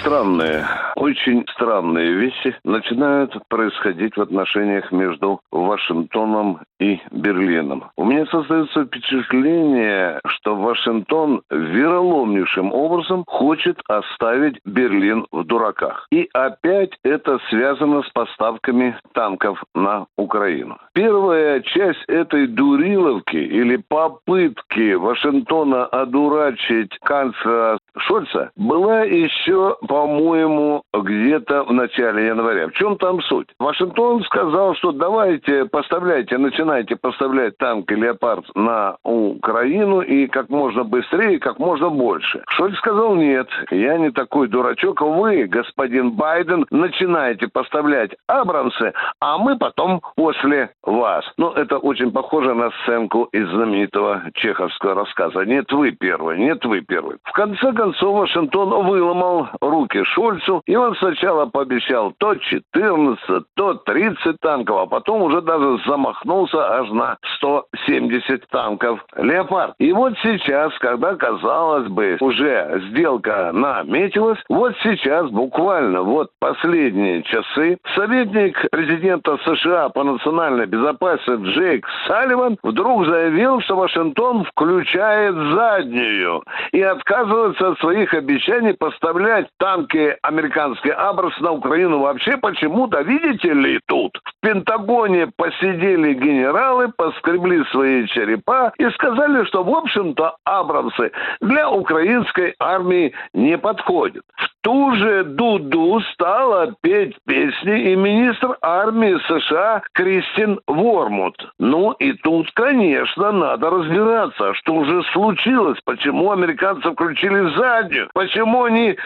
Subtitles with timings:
[0.00, 7.90] странные, очень странные вещи начинают происходить в отношениях между Вашингтоном и Берлином.
[7.96, 16.06] У меня создается впечатление, что Вашингтон вероломнейшим образом хочет оставить Берлин в дураках.
[16.10, 20.78] И опять это связано с поставками танков на Украину.
[20.94, 31.72] Первая часть этой дуриловки или попытки Вашингтона одурачить канцлера Шольца была еще, по-моему, где-то в
[31.72, 32.68] начале января.
[32.68, 33.48] В чем там суть?
[33.58, 41.38] Вашингтон сказал, что давайте поставляйте, начинайте поставлять танки «Леопард» на Украину и как можно быстрее,
[41.38, 42.42] как можно больше.
[42.48, 49.56] Шольц сказал, нет, я не такой дурачок, вы, господин Байден, начинаете поставлять «Абрамсы», а мы
[49.58, 51.24] потом после вас.
[51.36, 55.44] Ну, это очень похоже на сценку из знаменитого чеховского рассказа.
[55.44, 57.18] Нет, вы первый, нет, вы первый.
[57.24, 64.36] В конце концов Вашингтон выломал руки Шульцу, и он сначала пообещал то 14, то 30
[64.42, 69.74] танков, а потом уже даже замахнулся аж на 170 танков «Леопард».
[69.78, 77.78] И вот сейчас, когда, казалось бы, уже сделка наметилась, вот сейчас, буквально вот последние часы,
[77.94, 86.42] советник президента США по национальной безопасности Джейк Салливан вдруг заявил, что Вашингтон включает заднюю
[86.72, 93.80] и отказывается от своих обещаний поставлять танки американские «Абрас» на Украину вообще почему-то, видите ли,
[93.86, 101.70] тут в Пентагоне посидели генералы, поскребли свои черепа и сказали, что, в общем-то, «Абрамсы» для
[101.70, 104.24] украинской армии не подходят.
[104.36, 111.36] В ту же дуду стала петь песни и министр армии США Кристин Вормут.
[111.58, 118.96] Ну и тут, конечно, надо разбираться, что же случилось, почему американцы включили заднюю, почему они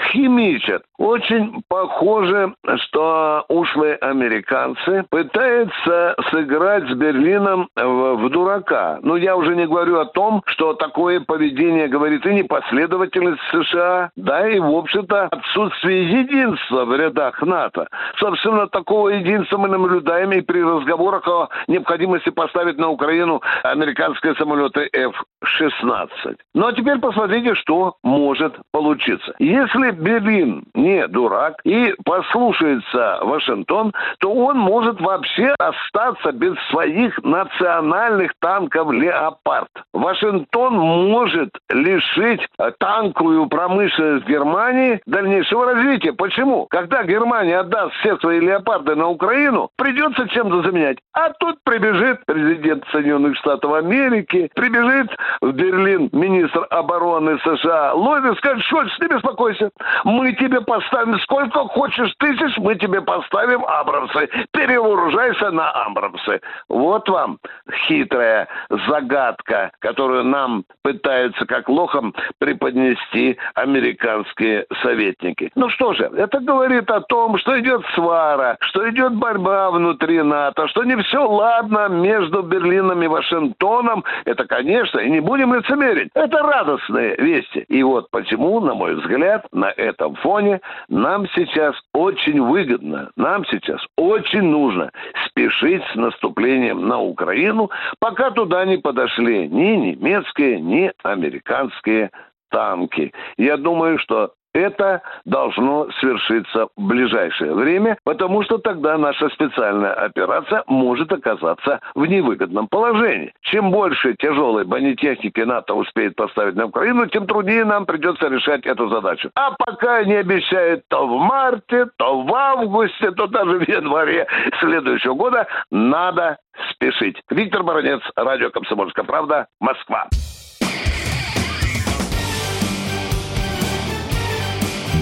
[0.00, 0.82] химичат.
[0.98, 8.98] Очень похоже, что ушлые американцы пытаются сыграть с Берлином в, в дурака.
[9.02, 14.48] Но я уже не говорю о том, что такое поведение говорит и непоследовательность США, да
[14.48, 17.88] и, в общем-то, отсутствие единства в рядах НАТО.
[18.18, 24.88] Собственно, такого единства мы наблюдаем и при разговорах о необходимости поставить на Украину американские самолеты
[24.92, 26.36] F-16.
[26.54, 29.34] Ну а теперь посмотрите, что может получиться.
[29.38, 38.32] Если Берлин не дурак и послушается Вашингтон, то он может вообще остаться без своих национальных
[38.40, 39.68] танков «Леопард».
[39.92, 42.46] Вашингтон может лишить
[42.78, 46.12] танковую промышленность Германии дальнейшего развития.
[46.12, 46.66] Почему?
[46.70, 50.98] Когда Германия отдаст все свои «Леопарды» на Украину, придется чем-то заменять.
[51.12, 58.64] А тут прибежит президент Соединенных Штатов Америки, прибежит в Берлин министр обороны США и скажет,
[58.64, 59.70] Шольц, не беспокойся,
[60.04, 64.28] мы тебе поставим сколько хочешь тысяч, мы тебе поставим Абрамсы.
[64.52, 66.40] Перевооружайся на Абрамсы.
[66.68, 67.38] Вот вам
[67.86, 68.48] хитрая
[68.88, 75.50] загадка, которую нам пытаются как лохом преподнести американские советники.
[75.54, 80.68] Ну что же, это говорит о том, что идет свара, что идет борьба внутри НАТО,
[80.68, 84.04] что не все ладно между Берлином и Вашингтоном.
[84.24, 86.10] Это, конечно, и не будем лицемерить.
[86.14, 87.60] Это радостные вести.
[87.68, 93.80] И вот почему, на мой взгляд, на этом фоне нам сейчас очень выгодно, нам сейчас
[93.96, 94.90] очень нужно
[95.26, 102.10] спешить с наступлением на Украину, пока туда не подошли ни немецкие, ни американские
[102.50, 103.12] танки.
[103.38, 110.62] Я думаю, что это должно свершиться в ближайшее время, потому что тогда наша специальная операция
[110.66, 113.34] может оказаться в невыгодном положении.
[113.42, 118.88] Чем больше тяжелой бронетехники НАТО успеет поставить на Украину, тем труднее нам придется решать эту
[118.88, 119.30] задачу.
[119.34, 124.26] А пока они обещают то в марте, то в августе, то даже в январе
[124.60, 126.38] следующего года, надо
[126.70, 127.20] спешить.
[127.30, 130.08] Виктор Баранец, радио «Комсомольская правда», Москва.